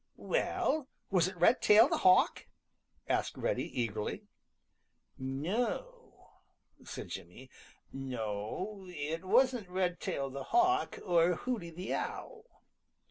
[0.17, 2.47] "Well, was it Redtail the Hawk?"
[3.07, 4.23] asked Reddy eagerly.
[5.19, 6.31] "No,"
[6.83, 7.51] said Jimmy.
[7.93, 12.63] "No, it wasn't Redtail the Hawk or Hooty the Owl.